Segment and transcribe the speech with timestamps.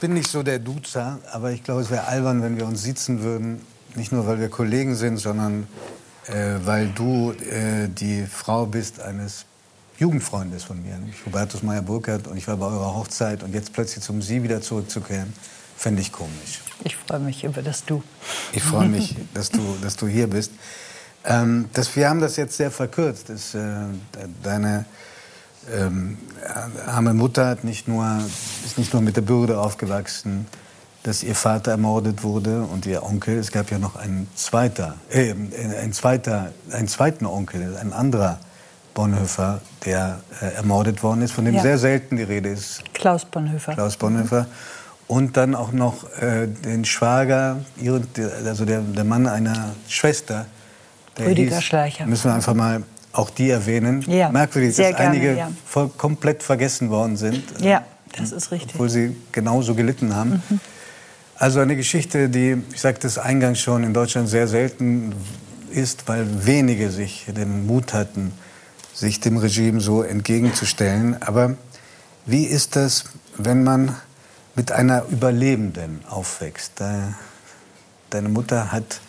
[0.00, 3.22] bin nicht so der Duzer, aber ich glaube, es wäre albern, wenn wir uns sitzen
[3.22, 3.60] würden.
[3.94, 5.66] Nicht nur, weil wir Kollegen sind, sondern
[6.26, 9.46] äh, weil du äh, die Frau bist eines
[9.98, 12.26] Jugendfreundes von mir, nämlich Hubertus Meyer-Burkhardt.
[12.26, 15.32] Und ich war bei eurer Hochzeit und jetzt plötzlich zum Sie wieder zurückzukehren,
[15.76, 16.60] fände ich komisch.
[16.84, 18.02] Ich freue mich über das Du.
[18.52, 20.52] Ich freue mich, dass du, dass du hier bist.
[21.24, 23.30] Ähm, das, wir haben das jetzt sehr verkürzt.
[23.30, 23.60] Das, äh,
[24.42, 24.84] deine
[25.74, 26.18] ähm,
[26.86, 28.18] arme Mutter hat nicht nur,
[28.64, 30.46] ist nicht nur mit der Bürde aufgewachsen,
[31.02, 33.38] dass ihr Vater ermordet wurde und ihr Onkel.
[33.38, 35.34] Es gab ja noch einen, zweiter, äh,
[35.82, 38.40] ein zweiter, einen zweiten Onkel, ein anderer
[38.94, 41.62] Bonhoeffer, der äh, ermordet worden ist, von dem ja.
[41.62, 42.82] sehr selten die Rede ist.
[42.94, 43.74] Klaus Bonhoeffer.
[43.74, 44.46] Klaus Bonhoeffer.
[45.06, 47.58] Und dann auch noch äh, den Schwager,
[48.44, 50.46] also der, der Mann einer Schwester.
[51.18, 52.06] Rüdiger hieß, Schleicher.
[52.06, 52.82] Müssen wir einfach mal
[53.16, 54.02] auch die erwähnen.
[54.02, 55.50] Ja, Merkwürdig, dass gerne, einige ja.
[55.64, 57.42] voll, komplett vergessen worden sind.
[57.60, 57.84] Ja,
[58.16, 58.74] das ist richtig.
[58.74, 60.42] Obwohl sie genauso gelitten haben.
[60.48, 60.60] Mhm.
[61.38, 65.14] Also eine Geschichte, die, ich sagte es eingangs schon, in Deutschland sehr selten
[65.70, 68.32] ist, weil wenige sich den Mut hatten,
[68.94, 71.20] sich dem Regime so entgegenzustellen.
[71.20, 71.56] Aber
[72.24, 73.04] wie ist das,
[73.36, 73.94] wenn man
[74.54, 76.80] mit einer Überlebenden aufwächst?
[78.10, 79.00] Deine Mutter hat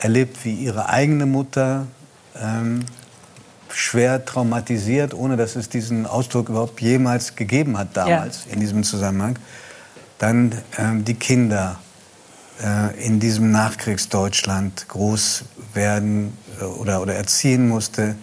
[0.00, 1.86] erlebt, wie ihre eigene Mutter
[2.42, 2.84] ähm,
[3.70, 8.52] schwer traumatisiert, ohne dass es diesen Ausdruck überhaupt jemals gegeben hat damals ja.
[8.52, 9.38] in diesem Zusammenhang.
[10.18, 11.78] Dann ähm, die Kinder
[12.62, 15.44] äh, in diesem Nachkriegsdeutschland groß
[15.74, 18.16] werden äh, oder, oder erziehen musste.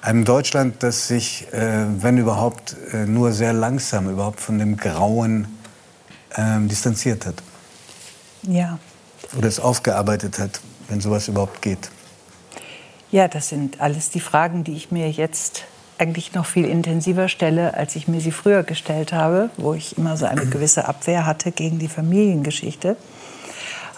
[0.00, 5.46] Einem Deutschland, das sich, äh, wenn überhaupt, äh, nur sehr langsam überhaupt von dem Grauen
[6.36, 7.36] ähm, distanziert hat.
[8.42, 8.78] Ja.
[9.36, 11.90] Oder es aufgearbeitet hat, wenn sowas überhaupt geht.
[13.14, 15.66] Ja, das sind alles die Fragen, die ich mir jetzt
[15.98, 20.16] eigentlich noch viel intensiver stelle, als ich mir sie früher gestellt habe, wo ich immer
[20.16, 22.96] so eine gewisse Abwehr hatte gegen die Familiengeschichte.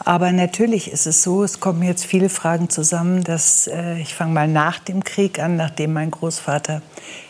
[0.05, 4.35] Aber natürlich ist es so, es kommen jetzt viele Fragen zusammen, dass äh, ich fange
[4.35, 6.83] mal nach dem Krieg an, nachdem mein Großvater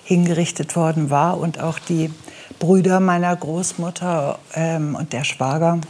[0.03, 2.12] hingerichtet worden war und auch die
[2.59, 5.81] Brüder meiner Großmutter ähm, und der Schwager.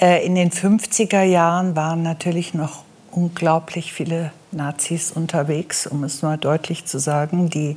[0.00, 2.82] Äh, in den 50er Jahren waren natürlich noch
[3.12, 7.76] unglaublich viele Nazis unterwegs, um es mal deutlich zu sagen, die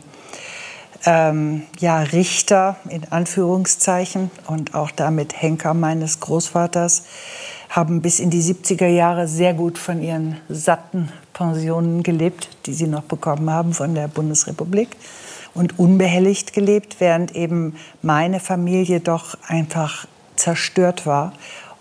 [1.05, 7.03] ähm, ja, Richter in Anführungszeichen und auch damit Henker meines Großvaters
[7.69, 12.87] haben bis in die 70er Jahre sehr gut von ihren satten Pensionen gelebt, die sie
[12.87, 14.89] noch bekommen haben von der Bundesrepublik
[15.53, 21.33] und unbehelligt gelebt, während eben meine Familie doch einfach zerstört war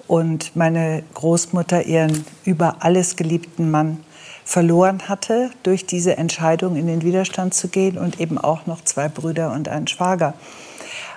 [0.09, 3.99] und meine Großmutter ihren über alles geliebten Mann
[4.45, 9.09] verloren hatte durch diese Entscheidung in den Widerstand zu gehen und eben auch noch zwei
[9.09, 10.35] Brüder und einen Schwager.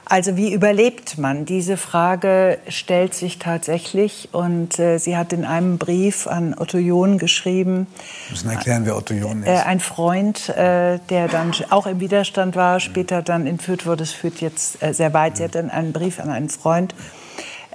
[0.08, 1.46] Also wie überlebt man?
[1.46, 7.18] Diese Frage stellt sich tatsächlich und äh, sie hat in einem Brief an Otto John
[7.18, 7.88] geschrieben.
[8.28, 9.48] Wir müssen erklären, wer Otto John ist.
[9.48, 14.04] Äh, ein Freund, äh, der dann auch im Widerstand war, später dann entführt wurde.
[14.04, 15.38] Es führt jetzt äh, sehr weit.
[15.38, 16.94] Sie hat dann einen Brief an einen Freund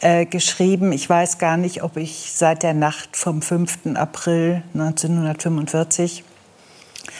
[0.01, 0.93] äh, geschrieben.
[0.93, 3.95] Ich weiß gar nicht, ob ich seit der Nacht vom 5.
[3.95, 6.25] April 1945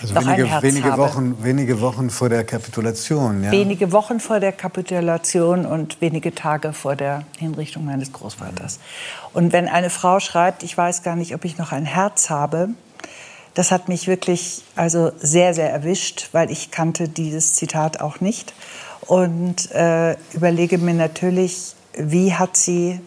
[0.03, 3.51] also wenige, wenige Wochen, wenige Wochen vor der Kapitulation, ja?
[3.51, 8.79] Wenige Wochen vor der Kapitulation und wenige Tage vor der Hinrichtung meines Großvaters.
[9.33, 12.71] Und wenn eine Frau schreibt, ich weiß gar nicht, ob ich noch ein Herz habe,
[13.55, 18.55] das hat mich wirklich also sehr, sehr erwischt, weil ich kannte dieses Zitat auch nicht.
[19.07, 23.01] Und äh, überlege mir natürlich, wie hat sie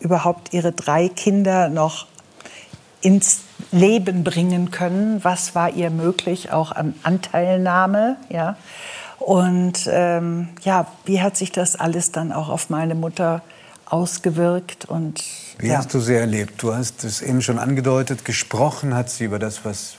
[0.00, 2.06] überhaupt ihre drei Kinder noch
[3.00, 3.40] ins
[3.70, 5.22] Leben bringen können?
[5.22, 8.16] Was war ihr möglich, auch an Anteilnahme?
[8.28, 8.56] Ja?
[9.18, 13.42] Und ähm, ja, wie hat sich das alles dann auch auf meine Mutter
[13.86, 14.84] ausgewirkt?
[14.86, 15.22] Und,
[15.58, 15.78] wie ja.
[15.78, 16.62] hast du sie erlebt?
[16.62, 19.94] Du hast es eben schon angedeutet, gesprochen hat sie über das, was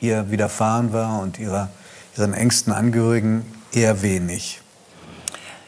[0.00, 1.68] ihr widerfahren war und ihrer,
[2.16, 4.60] ihren engsten Angehörigen eher wenig.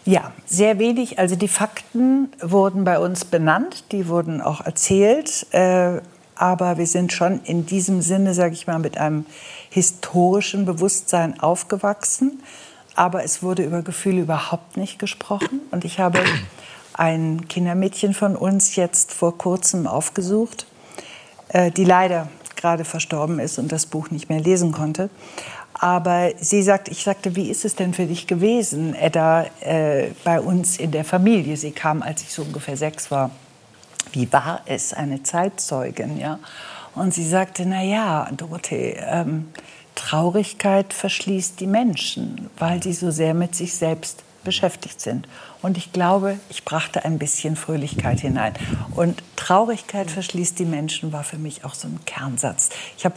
[0.05, 1.19] Ja, sehr wenig.
[1.19, 5.47] Also die Fakten wurden bei uns benannt, die wurden auch erzählt.
[5.53, 6.01] Äh,
[6.35, 9.27] aber wir sind schon in diesem Sinne, sage ich mal, mit einem
[9.71, 12.43] historischen Bewusstsein aufgewachsen.
[12.97, 15.61] Aber es wurde über Gefühle überhaupt nicht gesprochen.
[15.71, 16.19] Und ich habe
[16.95, 20.67] ein Kindermädchen von uns jetzt vor kurzem aufgesucht,
[21.49, 25.11] äh, die leider gerade verstorben ist und das Buch nicht mehr lesen konnte.
[25.83, 30.41] Aber sie sagt, ich sagte, wie ist es denn für dich gewesen, Edda, äh, bei
[30.41, 31.57] uns in der Familie?
[31.57, 33.33] Sie kam, als ich so ungefähr sechs war.
[34.13, 36.39] Wie war es, eine Zeitzeugin, ja?
[36.95, 39.49] Und sie sagte, na ja, Dorothee, ähm,
[39.97, 45.27] Traurigkeit verschließt die Menschen, weil sie so sehr mit sich selbst beschäftigt sind.
[45.61, 48.55] Und ich glaube, ich brachte ein bisschen Fröhlichkeit hinein.
[48.95, 52.71] Und Traurigkeit verschließt die Menschen war für mich auch so ein Kernsatz.
[52.97, 53.15] Ich habe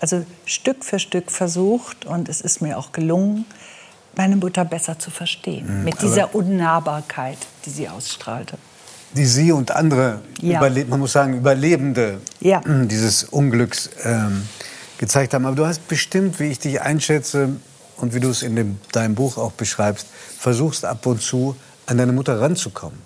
[0.00, 3.44] also Stück für Stück versucht und es ist mir auch gelungen,
[4.16, 5.78] meine Mutter besser zu verstehen.
[5.78, 8.58] Mhm, mit dieser Unnahbarkeit, die sie ausstrahlte.
[9.14, 10.60] Die Sie und andere, ja.
[10.60, 12.60] man muss sagen, Überlebende ja.
[12.66, 14.46] dieses Unglücks ähm,
[14.98, 15.46] gezeigt haben.
[15.46, 17.56] Aber du hast bestimmt, wie ich dich einschätze
[18.00, 20.06] und wie du es in dem, deinem Buch auch beschreibst,
[20.38, 21.56] versuchst ab und zu
[21.86, 23.00] an deine Mutter ranzukommen.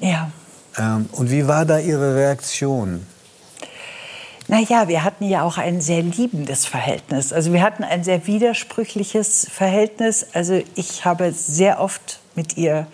[0.00, 0.30] Ja.
[0.78, 3.06] Ähm, und wie war da Ihre Reaktion?
[4.48, 7.32] Naja, wir hatten ja auch ein sehr liebendes Verhältnis.
[7.32, 10.26] Also wir hatten ein sehr widersprüchliches Verhältnis.
[10.34, 12.86] Also ich habe sehr oft mit ihr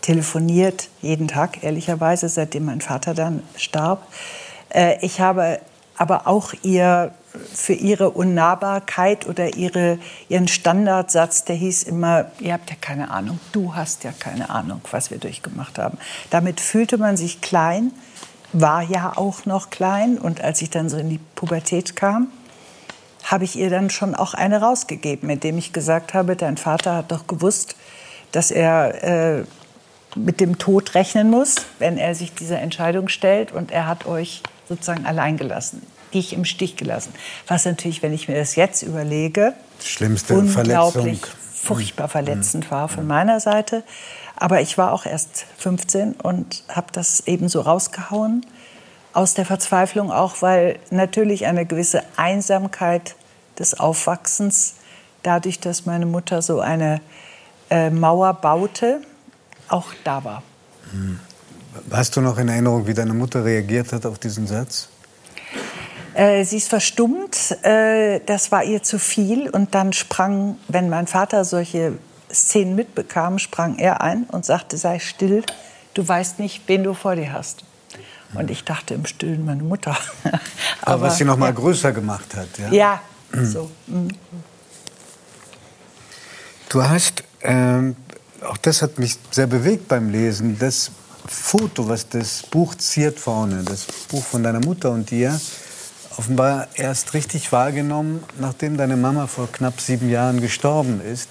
[0.00, 4.06] telefoniert, jeden Tag, ehrlicherweise, seitdem mein Vater dann starb.
[4.70, 5.60] Äh, ich habe
[5.98, 7.12] aber auch ihr
[7.52, 9.98] für ihre Unnahbarkeit oder ihre,
[10.28, 14.80] ihren Standardsatz, der hieß immer, ihr habt ja keine Ahnung, du hast ja keine Ahnung,
[14.90, 15.98] was wir durchgemacht haben.
[16.30, 17.92] Damit fühlte man sich klein,
[18.52, 22.28] war ja auch noch klein und als ich dann so in die Pubertät kam,
[23.24, 27.12] habe ich ihr dann schon auch eine rausgegeben, indem ich gesagt habe, dein Vater hat
[27.12, 27.76] doch gewusst,
[28.32, 29.44] dass er äh,
[30.16, 34.42] mit dem Tod rechnen muss, wenn er sich dieser Entscheidung stellt und er hat euch
[34.68, 35.82] sozusagen allein gelassen
[36.14, 37.12] dich im Stich gelassen.
[37.46, 41.40] Was natürlich, wenn ich mir das jetzt überlege, Schlimmste unglaublich Verletzung.
[41.54, 42.10] furchtbar mhm.
[42.10, 43.84] verletzend war von meiner Seite.
[44.36, 48.46] Aber ich war auch erst 15 und habe das eben so rausgehauen.
[49.12, 53.16] Aus der Verzweiflung auch, weil natürlich eine gewisse Einsamkeit
[53.58, 54.74] des Aufwachsens,
[55.22, 57.00] dadurch, dass meine Mutter so eine
[57.70, 59.00] äh, Mauer baute,
[59.68, 60.42] auch da war.
[60.92, 61.18] Mhm.
[61.90, 64.88] Hast du noch in Erinnerung, wie deine Mutter reagiert hat auf diesen Satz?
[66.14, 69.48] Äh, sie ist verstummt, äh, das war ihr zu viel.
[69.50, 71.92] Und dann sprang, wenn mein Vater solche
[72.32, 75.44] Szenen mitbekam, sprang er ein und sagte, sei still,
[75.94, 77.64] du weißt nicht, wen du vor dir hast.
[78.34, 79.96] Und ich dachte im Stillen meine Mutter.
[80.24, 80.40] Aber,
[80.82, 81.52] Aber was sie noch mal ja.
[81.52, 82.48] größer gemacht hat.
[82.58, 83.00] Ja, ja
[83.42, 83.70] so.
[83.86, 84.08] Mhm.
[86.68, 87.96] Du hast, ähm,
[88.42, 90.90] auch das hat mich sehr bewegt beim Lesen, das
[91.28, 95.38] Foto, was das Buch ziert vorne, das Buch von deiner Mutter und dir,
[96.16, 101.30] offenbar erst richtig wahrgenommen, nachdem deine Mama vor knapp sieben Jahren gestorben ist.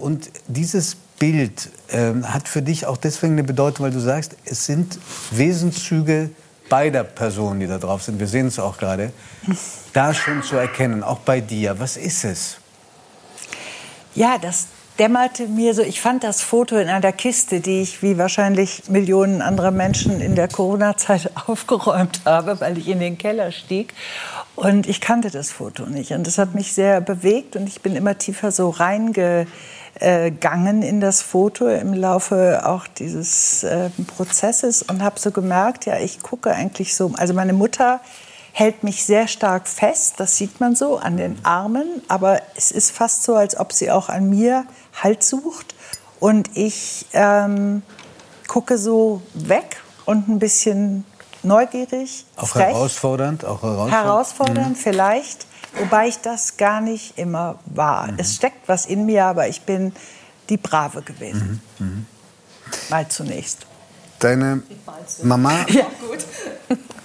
[0.00, 4.66] Und dieses Bild äh, hat für dich auch deswegen eine Bedeutung, weil du sagst, es
[4.66, 4.98] sind
[5.30, 6.30] Wesenszüge
[6.68, 8.18] beider Personen, die da drauf sind.
[8.18, 9.12] Wir sehen es auch gerade.
[9.92, 11.78] Da schon zu erkennen, auch bei dir.
[11.78, 12.56] Was ist es?
[14.14, 14.66] Ja, das
[15.00, 19.40] dämmerte mir so, ich fand das Foto in einer Kiste, die ich wie wahrscheinlich Millionen
[19.40, 23.94] anderer Menschen in der Corona-Zeit aufgeräumt habe, weil ich in den Keller stieg.
[24.56, 26.12] Und ich kannte das Foto nicht.
[26.12, 29.46] Und das hat mich sehr bewegt und ich bin immer tiefer so reingegangen
[30.82, 33.88] in das Foto im Laufe auch dieses äh,
[34.18, 38.00] Prozesses und habe so gemerkt, ja, ich gucke eigentlich so, also meine Mutter
[38.52, 42.90] hält mich sehr stark fest, das sieht man so an den Armen, aber es ist
[42.90, 44.66] fast so, als ob sie auch an mir
[45.02, 45.74] Halt sucht
[46.18, 47.82] und ich ähm,
[48.46, 51.04] gucke so weg und ein bisschen
[51.42, 52.26] neugierig.
[52.36, 52.66] Auch frech.
[52.66, 53.44] herausfordernd?
[53.44, 54.74] Auch herausfordernd, herausfordernd mhm.
[54.76, 55.46] vielleicht,
[55.78, 58.08] wobei ich das gar nicht immer war.
[58.08, 58.18] Mhm.
[58.18, 59.92] Es steckt was in mir, aber ich bin
[60.48, 61.62] die Brave gewesen.
[61.78, 61.86] Mhm.
[61.86, 62.06] mhm.
[62.88, 63.66] Mal zunächst.
[64.20, 64.62] Deine
[65.22, 65.86] Mama, ja,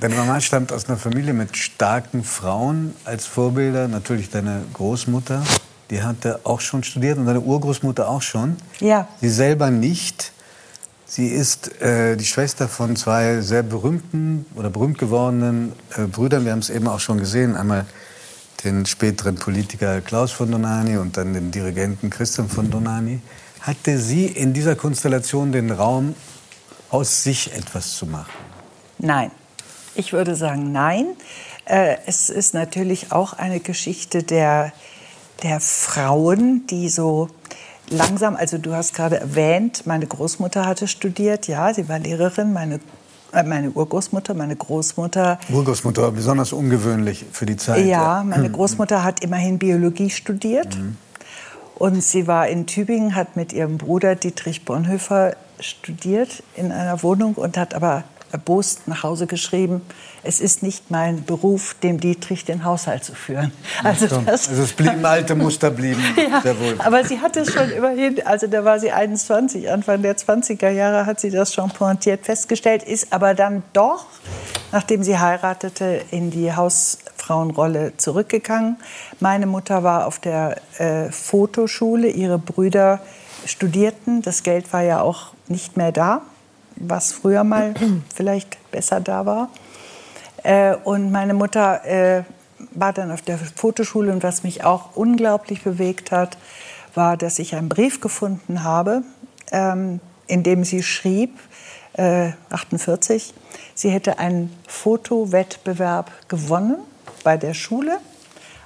[0.02, 3.88] deine Mama stammt aus einer Familie mit starken Frauen als Vorbilder.
[3.88, 5.42] Natürlich deine Großmutter,
[5.90, 8.58] die hatte auch schon studiert und deine Urgroßmutter auch schon.
[8.80, 9.08] Ja.
[9.22, 10.32] Sie selber nicht.
[11.06, 16.46] Sie ist äh, die Schwester von zwei sehr berühmten oder berühmt gewordenen äh, Brüdern.
[16.46, 17.56] Wir haben es eben auch schon gesehen.
[17.56, 17.86] Einmal
[18.64, 23.20] den späteren Politiker Klaus von Donani und dann den Dirigenten Christian von Donani.
[23.62, 26.16] Hatte sie in dieser Konstellation den Raum,
[26.90, 28.32] aus sich etwas zu machen?
[28.98, 29.32] Nein.
[29.96, 31.08] Ich würde sagen, nein.
[31.66, 34.72] Äh, es ist natürlich auch eine Geschichte der,
[35.44, 37.30] der Frauen, die so
[37.90, 42.80] langsam, also du hast gerade erwähnt, meine Großmutter hatte studiert, ja, sie war Lehrerin, meine
[43.32, 45.40] äh, meine Urgroßmutter, meine Großmutter.
[45.50, 47.86] Urgroßmutter war besonders ungewöhnlich für die Zeit.
[47.86, 50.78] Ja, meine Großmutter hat immerhin Biologie studiert.
[50.78, 50.98] Mhm.
[51.76, 57.34] Und sie war in Tübingen, hat mit ihrem Bruder Dietrich Bonhoeffer studiert in einer Wohnung
[57.36, 59.82] und hat aber erbost nach Hause geschrieben,
[60.24, 63.54] es ist nicht mein Beruf, dem Dietrich den Haushalt zu führen.
[63.82, 66.76] Also, das, also es blieben alte Muster, blieben ja, sehr wohl.
[66.80, 71.06] Aber sie hat es schon immerhin, also da war sie 21, Anfang der 20er Jahre
[71.06, 74.08] hat sie das schon pointiert festgestellt, ist aber dann doch,
[74.74, 78.78] nachdem sie heiratete, in die Haus Frauenrolle zurückgegangen.
[79.22, 83.00] Meine Mutter war auf der äh, Fotoschule, ihre Brüder
[83.46, 84.22] studierten.
[84.22, 86.22] Das Geld war ja auch nicht mehr da,
[86.76, 87.74] was früher mal
[88.14, 89.50] vielleicht besser da war.
[90.44, 92.24] Äh, und meine Mutter äh,
[92.72, 96.38] war dann auf der Fotoschule und was mich auch unglaublich bewegt hat,
[96.94, 99.04] war, dass ich einen Brief gefunden habe,
[99.52, 101.38] ähm, in dem sie schrieb,
[101.94, 103.34] äh, 48,
[103.74, 106.78] sie hätte einen Fotowettbewerb gewonnen
[107.24, 108.00] bei der Schule,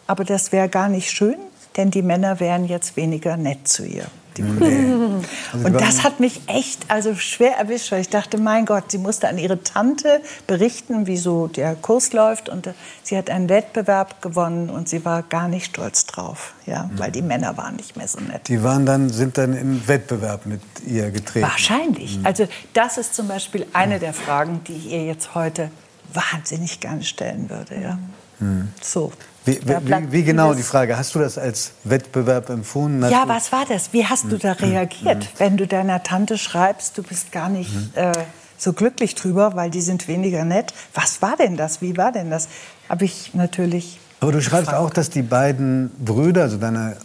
[0.08, 1.38] aber das wäre gar nicht schön,
[1.78, 4.06] denn die Männer wären jetzt weniger nett zu ihr
[4.42, 5.26] die Kollegen.
[5.54, 8.98] Also und das hat mich echt also schwer erwischt, weil ich dachte, mein Gott, sie
[8.98, 12.50] musste an ihre Tante berichten, wie so der Kurs läuft.
[12.50, 16.84] Und äh, sie hat einen Wettbewerb gewonnen und sie war gar nicht stolz drauf, ja,
[16.84, 17.00] mhm.
[17.00, 18.48] weil die Männer waren nicht mehr so nett.
[18.48, 21.48] Die waren dann, sind dann im Wettbewerb mit ihr getreten?
[21.48, 22.20] Wahrscheinlich.
[22.20, 22.26] Mhm.
[22.26, 25.72] Also das ist zum Beispiel eine der Fragen, die ich ihr jetzt heute
[26.14, 27.82] wahnsinnig gerne stellen würde.
[27.82, 28.00] Ja.
[28.40, 28.70] Mhm.
[28.82, 29.12] So.
[29.46, 30.98] Wie, wie, wie, genau die Frage?
[30.98, 33.04] Hast du das als Wettbewerb empfunden?
[33.04, 33.94] Hast ja, was war das?
[33.94, 34.70] Wie hast du da hm.
[34.70, 35.40] reagiert, mhm.
[35.40, 37.92] wenn du deiner Tante schreibst, du bist gar nicht mhm.
[37.96, 38.12] äh,
[38.58, 40.74] so glücklich drüber, weil die sind weniger nett?
[40.94, 41.82] Was war denn das?
[41.82, 42.50] Wie war denn das?
[42.90, 44.00] Habe ich natürlich.
[44.20, 44.84] Aber du schreibst gefragt.
[44.84, 46.98] auch, dass die beiden Brüder, also deine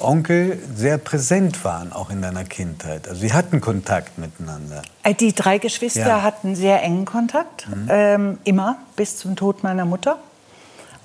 [0.00, 3.08] Onkel, sehr präsent waren, auch in deiner Kindheit.
[3.08, 4.82] Also sie hatten Kontakt miteinander.
[5.02, 6.22] Äh, die drei Geschwister ja.
[6.22, 7.86] hatten sehr engen Kontakt, mhm.
[7.88, 10.18] ähm, immer bis zum Tod meiner Mutter.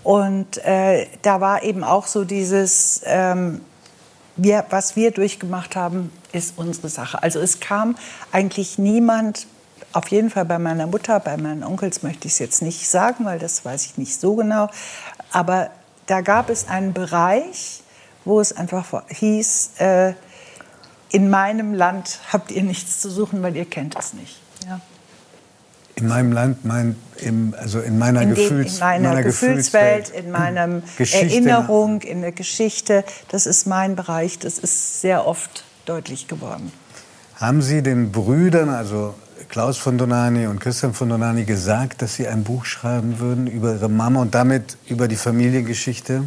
[0.04, 3.62] Und äh, da war eben auch so dieses, ähm,
[4.36, 7.22] wir, was wir durchgemacht haben, ist unsere Sache.
[7.22, 7.96] Also es kam
[8.32, 9.48] eigentlich niemand,
[9.94, 13.26] auf jeden Fall bei meiner Mutter, bei meinen Onkels möchte ich es jetzt nicht sagen,
[13.26, 14.70] weil das weiß ich nicht so genau.
[15.32, 15.70] Aber
[16.08, 17.82] da gab es einen Bereich,
[18.26, 20.14] wo es einfach hieß, äh,
[21.10, 24.40] in meinem Land habt ihr nichts zu suchen, weil ihr kennt es nicht.
[24.68, 24.82] Ja.
[25.96, 30.26] In meinem Land, mein, im, also in meiner, in Gefühls, in meiner, meiner Gefühlswelt, Gefühlswelt,
[30.26, 33.04] in meiner Erinnerung, in der Geschichte.
[33.30, 34.40] Das ist mein Bereich.
[34.40, 36.72] Das ist sehr oft deutlich geworden.
[37.36, 39.16] Haben Sie den Brüdern, also
[39.50, 43.74] Klaus von Donani und Christian von Donani, gesagt, dass Sie ein Buch schreiben würden über
[43.74, 46.24] Ihre Mama und damit über die Familiengeschichte?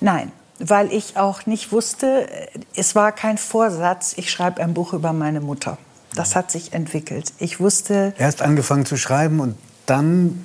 [0.00, 2.28] Nein, weil ich auch nicht wusste,
[2.74, 5.78] es war kein Vorsatz, ich schreibe ein Buch über meine Mutter.
[6.14, 7.32] Das hat sich entwickelt.
[7.38, 8.14] Ich wusste.
[8.18, 9.56] Erst angefangen zu schreiben und
[9.86, 10.44] dann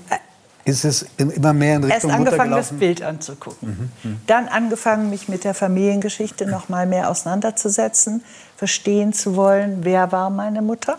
[0.66, 3.92] ist es immer mehr in Richtung Erst angefangen, das Bild anzugucken.
[4.04, 4.22] Mhm, mhm.
[4.28, 8.24] Dann angefangen, mich mit der Familiengeschichte noch mal mehr auseinanderzusetzen,
[8.56, 10.98] verstehen zu wollen, wer war meine Mutter.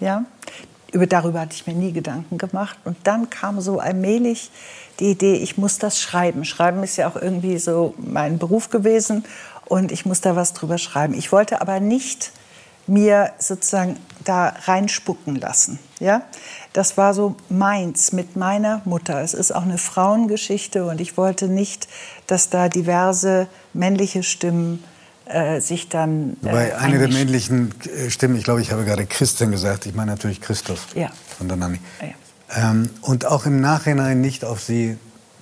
[0.00, 0.24] Ja?
[0.92, 2.78] Über, darüber hatte ich mir nie Gedanken gemacht.
[2.84, 4.50] Und dann kam so allmählich
[5.00, 6.44] die Idee, ich muss das schreiben.
[6.44, 9.24] Schreiben ist ja auch irgendwie so mein Beruf gewesen
[9.64, 11.14] und ich muss da was drüber schreiben.
[11.14, 12.32] Ich wollte aber nicht
[12.88, 15.78] mir sozusagen da reinspucken lassen.
[16.00, 16.22] Ja?
[16.72, 19.22] Das war so meins mit meiner Mutter.
[19.22, 21.88] Es ist auch eine Frauengeschichte und ich wollte nicht,
[22.26, 24.84] dass da diverse männliche Stimmen
[25.26, 26.36] äh, sich dann.
[26.42, 29.94] Äh, Wobei eine der männlichen äh, Stimmen, ich glaube, ich habe gerade Christian gesagt, ich
[29.94, 31.10] meine natürlich Christoph ja.
[31.36, 31.80] von der Nami.
[32.00, 32.70] Ja.
[32.70, 34.96] Ähm, und auch im Nachhinein nicht auf sie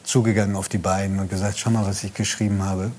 [0.05, 2.91] zugegangen, auf die beiden und gesagt, schau mal, was ich geschrieben habe.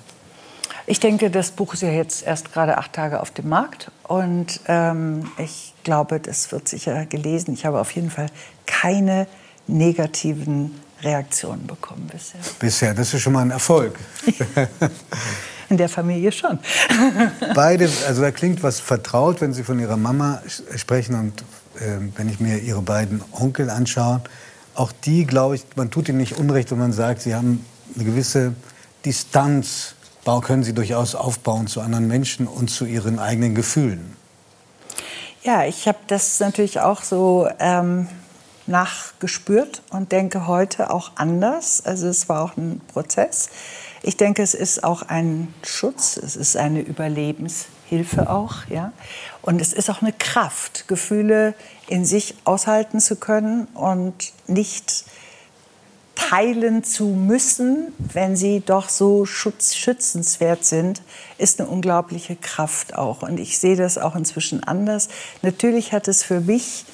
[0.90, 4.62] Ich denke, das Buch ist ja jetzt erst gerade acht Tage auf dem Markt und
[4.70, 7.54] ähm, ich glaube, das wird sicher gelesen.
[7.54, 8.28] Ich habe auf jeden Fall
[8.66, 9.28] keine
[9.68, 12.40] negativen Reaktionen bekommen bisher.
[12.58, 14.00] Bisher, das ist schon mal ein Erfolg.
[15.70, 16.58] In der Familie schon.
[17.54, 20.42] Beide, also da klingt was vertraut, wenn Sie von Ihrer Mama
[20.78, 21.42] sprechen und
[21.82, 24.22] äh, wenn ich mir Ihre beiden Onkel anschaue.
[24.74, 28.06] Auch die, glaube ich, man tut ihnen nicht Unrecht, wenn man sagt, sie haben eine
[28.06, 28.54] gewisse
[29.04, 29.97] Distanz
[30.42, 34.16] können Sie durchaus aufbauen zu anderen Menschen und zu Ihren eigenen Gefühlen.
[35.44, 38.10] Ja, ich habe das natürlich auch so ähm,
[38.66, 41.86] nachgespürt und denke heute auch anders.
[41.86, 43.50] Also es war auch ein Prozess.
[44.04, 48.92] Ich denke, es ist auch ein Schutz, es ist eine Überlebenshilfe auch, ja.
[49.42, 51.54] Und es ist auch eine Kraft, Gefühle
[51.88, 55.06] in sich aushalten zu können und nicht
[56.18, 61.02] teilen zu müssen, wenn sie doch so schutz, schützenswert sind,
[61.38, 63.22] ist eine unglaubliche Kraft auch.
[63.22, 65.10] Und ich sehe das auch inzwischen anders.
[65.44, 66.86] Natürlich hat es für mich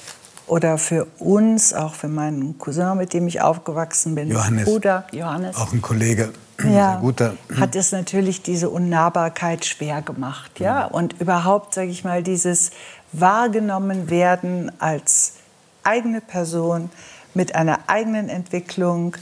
[0.46, 5.56] oder für uns, auch für meinen Cousin, mit dem ich aufgewachsen bin, Johannes, Bruder Johannes,
[5.56, 6.34] auch ein Kollege,
[6.70, 7.36] ja, guter.
[7.58, 10.86] hat es natürlich diese Unnahbarkeit schwer gemacht, ja.
[10.86, 12.72] Und überhaupt, sage ich mal, dieses
[13.14, 15.36] wahrgenommen werden als
[15.84, 16.90] eigene Person,
[17.36, 19.16] mit einer eigenen Entwicklung,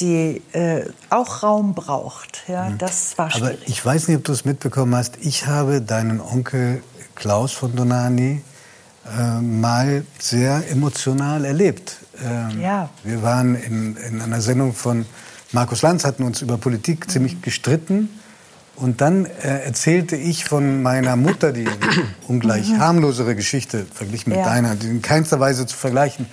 [0.00, 2.44] die äh, auch Raum braucht.
[2.46, 2.78] Ja, mhm.
[2.78, 3.58] das war schwierig.
[3.60, 5.18] Aber ich weiß nicht, ob du es mitbekommen hast.
[5.20, 6.82] Ich habe deinen Onkel
[7.14, 8.42] Klaus von Donani
[9.18, 11.96] äh, mal sehr emotional erlebt.
[12.24, 12.90] Ähm, ja.
[13.02, 15.04] Wir waren in, in einer Sendung von
[15.52, 18.10] Markus Lanz hatten uns über Politik ziemlich gestritten.
[18.76, 21.66] Und dann äh, erzählte ich von meiner Mutter, die
[22.28, 22.78] ungleich mhm.
[22.78, 24.44] harmlosere Geschichte verglichen mit ja.
[24.44, 26.26] deiner, die in keinster Weise zu vergleichen.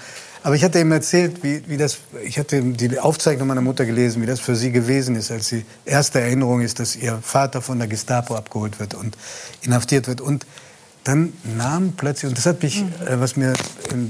[0.46, 4.22] Aber ich hatte ihm erzählt, wie, wie das, ich hatte die Aufzeichnung meiner Mutter gelesen,
[4.22, 7.80] wie das für sie gewesen ist, als die erste Erinnerung ist, dass ihr Vater von
[7.80, 9.18] der Gestapo abgeholt wird und
[9.64, 10.22] inhaftiert wird.
[10.22, 10.46] Und
[11.04, 12.92] dann nahm plötzlich, und das hat mich, mhm.
[13.08, 13.54] äh, was mir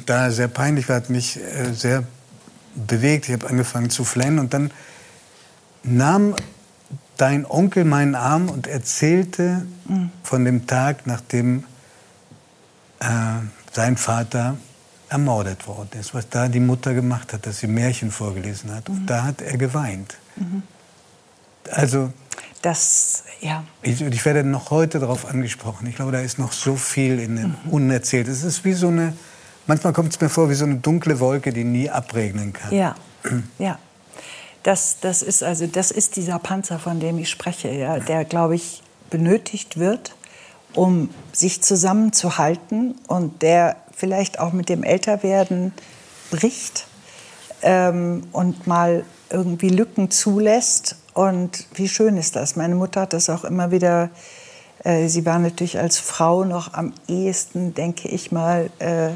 [0.06, 2.04] da sehr peinlich war, hat mich äh, sehr
[2.76, 3.30] bewegt.
[3.30, 4.72] Ich habe angefangen zu flennen und dann
[5.84, 6.36] nahm
[7.16, 10.10] dein Onkel meinen Arm und erzählte mhm.
[10.22, 11.64] von dem Tag, nachdem
[13.00, 13.06] äh,
[13.72, 14.58] sein Vater
[15.16, 18.90] ermordet worden ist, was da die Mutter gemacht hat, dass sie Märchen vorgelesen hat.
[18.90, 18.96] Mhm.
[18.96, 20.18] Und da hat er geweint.
[20.36, 20.64] Mhm.
[21.72, 22.12] Also
[22.62, 23.64] das, ja.
[23.82, 25.88] Ich, ich, werde noch heute darauf angesprochen.
[25.88, 27.72] Ich glaube, da ist noch so viel in dem mhm.
[27.72, 28.28] unerzählt.
[28.28, 29.14] Es ist wie so eine,
[29.68, 32.74] manchmal kommt es mir vor wie so eine dunkle Wolke, die nie abregnen kann.
[32.74, 32.96] Ja,
[33.58, 33.80] ja.
[34.64, 38.56] Das, das, ist also, das ist dieser Panzer, von dem ich spreche, ja, der, glaube
[38.56, 38.82] ich,
[39.12, 40.16] benötigt wird,
[40.74, 45.74] um sich zusammenzuhalten und der vielleicht auch mit dem Älterwerden
[46.30, 46.88] bricht
[47.62, 50.98] ähm, und mal irgendwie Lücken zulässt.
[51.14, 52.56] Und wie schön ist das?
[52.56, 54.10] Meine Mutter hat das auch immer wieder.
[54.84, 59.10] Äh, sie war natürlich als Frau noch am ehesten, denke ich mal, äh,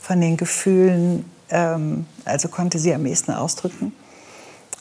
[0.00, 3.92] von den Gefühlen, ähm, also konnte sie am ehesten ausdrücken.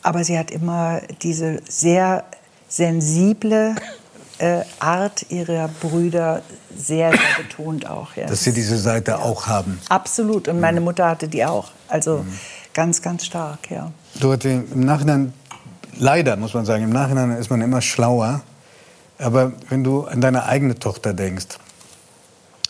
[0.04, 2.24] Aber sie hat immer diese sehr
[2.70, 3.76] sensible
[4.40, 6.42] äh, Art ihrer Brüder
[6.76, 8.16] sehr, sehr betont auch.
[8.16, 8.28] Ja.
[8.28, 9.20] Dass sie diese Seite ja.
[9.20, 9.80] auch haben.
[9.90, 10.48] Absolut.
[10.48, 11.72] Und meine Mutter hatte die auch.
[11.88, 12.40] Also mhm.
[12.74, 13.92] ganz, ganz stark, ja.
[14.20, 15.34] Dorothee, im Nachhinein,
[15.98, 18.42] leider muss man sagen, im Nachhinein ist man immer schlauer.
[19.20, 21.58] Aber wenn du an deine eigene Tochter denkst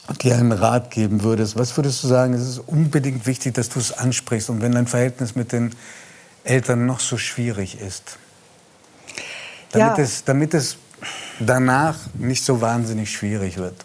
[0.07, 3.67] und dir einen Rat geben würdest, was würdest du sagen, es ist unbedingt wichtig, dass
[3.67, 5.75] du es ansprichst und wenn dein Verhältnis mit den
[6.45, 8.17] Eltern noch so schwierig ist.
[9.71, 10.03] Damit, ja.
[10.03, 10.77] es, damit es
[11.39, 13.75] danach nicht so wahnsinnig schwierig wird.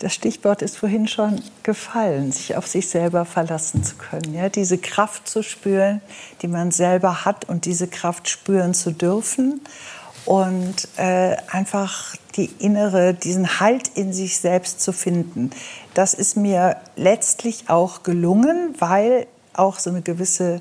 [0.00, 4.32] Das Stichwort ist vorhin schon gefallen, sich auf sich selber verlassen zu können.
[4.32, 6.00] Ja, diese Kraft zu spüren,
[6.40, 9.60] die man selber hat und diese Kraft spüren zu dürfen.
[10.24, 15.50] Und äh, einfach die innere, diesen Halt in sich selbst zu finden.
[15.94, 19.26] Das ist mir letztlich auch gelungen, weil
[19.58, 20.60] auch so eine gewisse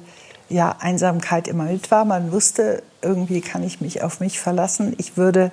[0.49, 2.05] ja, Einsamkeit immer mit war.
[2.05, 4.95] Man wusste, irgendwie kann ich mich auf mich verlassen.
[4.97, 5.51] Ich würde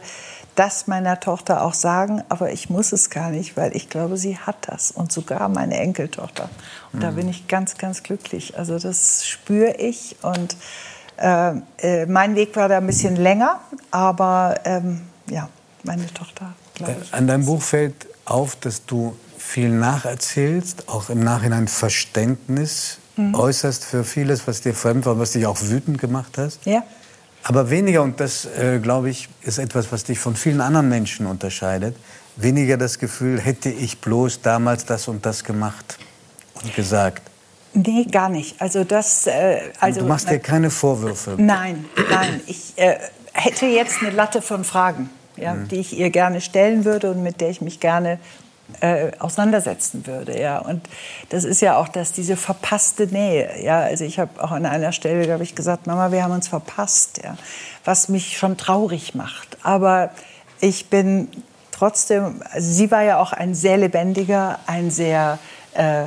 [0.55, 4.39] das meiner Tochter auch sagen, aber ich muss es gar nicht, weil ich glaube, sie
[4.39, 6.49] hat das und sogar meine Enkeltochter.
[6.93, 7.03] Und mhm.
[7.03, 8.57] da bin ich ganz, ganz glücklich.
[8.57, 10.57] Also das spüre ich und
[11.17, 15.49] äh, äh, mein Weg war da ein bisschen länger, aber ähm, ja,
[15.83, 17.13] meine Tochter, glaube ich.
[17.15, 23.35] An deinem Buch fällt auf, dass du viel nacherzählst, auch im Nachhinein Verständnis mhm.
[23.35, 26.65] äußerst für vieles, was dir fremd war, was dich auch wütend gemacht hast.
[26.67, 26.83] Ja.
[27.43, 31.27] Aber weniger, und das, äh, glaube ich, ist etwas, was dich von vielen anderen Menschen
[31.27, 31.95] unterscheidet,
[32.37, 35.99] weniger das Gefühl, hätte ich bloß damals das und das gemacht
[36.63, 37.23] und gesagt.
[37.75, 38.61] Nee, gar nicht.
[38.61, 41.35] Also das, äh, also, du machst dir keine Vorwürfe.
[41.37, 42.41] Nein, nein.
[42.47, 42.97] Ich äh,
[43.33, 45.69] hätte jetzt eine Latte von Fragen, ja, mhm.
[45.69, 48.19] die ich ihr gerne stellen würde und mit der ich mich gerne
[48.81, 50.41] äh, auseinandersetzen würde.
[50.41, 50.59] Ja.
[50.59, 50.89] Und
[51.31, 53.63] das ist ja auch dass diese verpasste Nähe.
[53.63, 53.81] Ja.
[53.81, 57.21] Also ich habe auch an einer Stelle, glaube ich, gesagt, Mama, wir haben uns verpasst,
[57.23, 57.37] ja.
[57.85, 59.57] was mich schon traurig macht.
[59.63, 60.11] Aber
[60.61, 61.29] ich bin
[61.71, 65.39] trotzdem, also sie war ja auch ein sehr lebendiger, ein sehr
[65.75, 66.07] äh,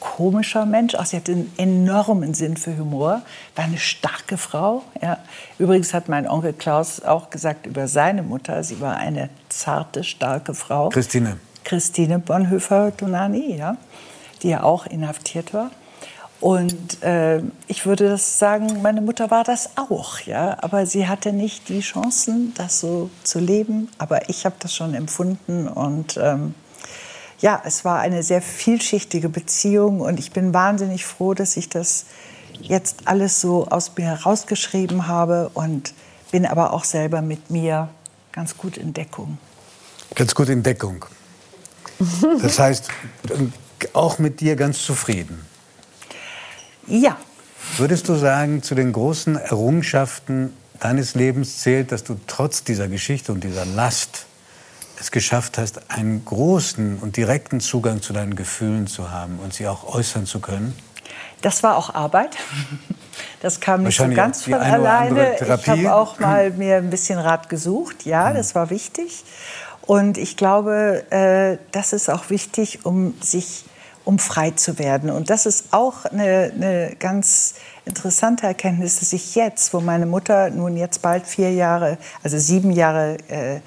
[0.00, 0.94] komischer Mensch.
[0.94, 3.22] Auch sie hatte einen enormen Sinn für Humor,
[3.54, 4.82] war eine starke Frau.
[5.02, 5.18] Ja.
[5.58, 10.54] Übrigens hat mein Onkel Klaus auch gesagt über seine Mutter, sie war eine zarte, starke
[10.54, 10.90] Frau.
[10.90, 11.38] Christine.
[11.66, 13.76] Christine Bonhoeffer-Donani, ja,
[14.42, 15.70] die ja auch inhaftiert war.
[16.40, 21.32] Und äh, ich würde das sagen, meine Mutter war das auch, ja, aber sie hatte
[21.32, 23.88] nicht die Chancen, das so zu leben.
[23.98, 26.54] Aber ich habe das schon empfunden und ähm,
[27.40, 32.06] ja, es war eine sehr vielschichtige Beziehung und ich bin wahnsinnig froh, dass ich das
[32.60, 35.94] jetzt alles so aus mir herausgeschrieben habe und
[36.30, 37.88] bin aber auch selber mit mir
[38.32, 39.38] ganz gut in Deckung.
[40.14, 41.04] Ganz gut in Deckung.
[42.42, 42.88] Das heißt,
[43.92, 45.44] auch mit dir ganz zufrieden?
[46.86, 47.16] Ja.
[47.76, 53.32] Würdest du sagen, zu den großen Errungenschaften deines Lebens zählt, dass du trotz dieser Geschichte
[53.32, 54.26] und dieser Last
[54.98, 59.66] es geschafft hast, einen großen und direkten Zugang zu deinen Gefühlen zu haben und sie
[59.66, 60.74] auch äußern zu können?
[61.42, 62.36] Das war auch Arbeit.
[63.40, 65.36] Das kam nicht so ganz von alleine.
[65.40, 68.06] Ich habe auch mal mir ein bisschen Rat gesucht.
[68.06, 69.24] Ja, das war wichtig.
[69.86, 73.64] Und ich glaube, äh, das ist auch wichtig, um sich
[74.04, 75.10] um frei zu werden.
[75.10, 80.50] Und das ist auch eine, eine ganz interessante Erkenntnis, dass ich jetzt, wo meine Mutter
[80.50, 83.60] nun jetzt bald vier Jahre, also sieben Jahre äh,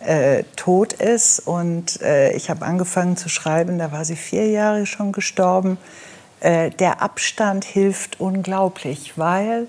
[0.00, 4.86] äh, tot ist und äh, ich habe angefangen zu schreiben, da war sie vier Jahre
[4.86, 5.78] schon gestorben.
[6.40, 9.66] Äh, der Abstand hilft unglaublich, weil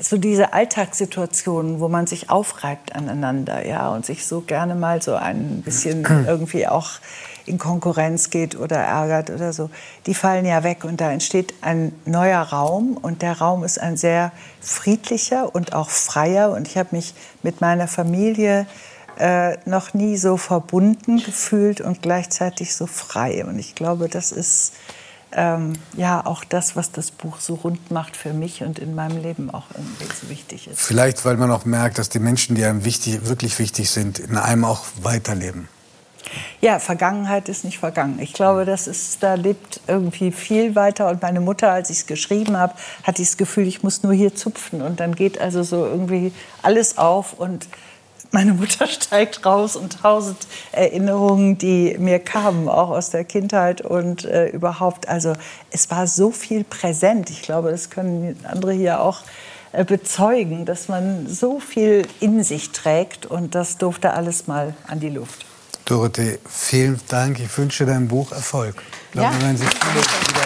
[0.00, 5.14] so diese Alltagssituationen, wo man sich aufreibt aneinander, ja, und sich so gerne mal so
[5.14, 6.90] ein bisschen irgendwie auch
[7.46, 9.70] in Konkurrenz geht oder ärgert oder so,
[10.06, 13.96] die fallen ja weg und da entsteht ein neuer Raum und der Raum ist ein
[13.96, 18.66] sehr friedlicher und auch freier und ich habe mich mit meiner Familie
[19.18, 24.72] äh, noch nie so verbunden gefühlt und gleichzeitig so frei und ich glaube, das ist
[25.34, 29.22] ähm, ja auch das, was das Buch so rund macht für mich und in meinem
[29.22, 30.80] Leben auch irgendwie so wichtig ist.
[30.80, 34.36] Vielleicht, weil man auch merkt, dass die Menschen, die einem wichtig, wirklich wichtig sind, in
[34.36, 35.68] einem auch weiterleben.
[36.60, 38.18] Ja, Vergangenheit ist nicht vergangen.
[38.18, 41.08] Ich glaube, das ist, da lebt irgendwie viel weiter.
[41.08, 44.12] Und meine Mutter, als ich es geschrieben habe, hatte ich das Gefühl, ich muss nur
[44.14, 44.82] hier zupfen.
[44.82, 47.68] Und dann geht also so irgendwie alles auf und
[48.34, 54.24] meine Mutter steigt raus und tausend Erinnerungen, die mir kamen, auch aus der Kindheit und
[54.24, 55.08] äh, überhaupt.
[55.08, 55.34] Also
[55.70, 57.30] es war so viel präsent.
[57.30, 59.20] Ich glaube, das können andere hier auch
[59.72, 64.98] äh, bezeugen, dass man so viel in sich trägt und das durfte alles mal an
[64.98, 65.46] die Luft.
[65.84, 67.38] Dorothee, vielen Dank.
[67.38, 68.74] Ich wünsche deinem Buch Erfolg.
[69.06, 70.43] Ich glaube, ja.